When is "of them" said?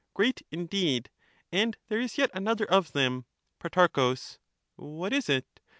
2.71-3.25